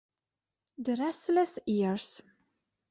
The 0.79 0.95
Restless 0.95 1.59
Years 1.75 2.23